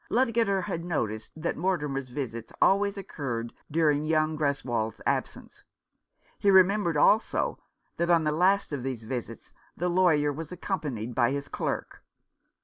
[0.09, 5.63] Lud gater had noticed that Mortimer's visits always occurred during young Greswold's absence.
[6.39, 7.59] He remembered also
[7.97, 12.01] that on the last of these visits the lawyer was accompanied by his clerk.